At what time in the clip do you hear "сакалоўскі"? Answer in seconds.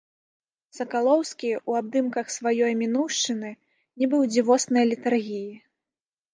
0.77-1.51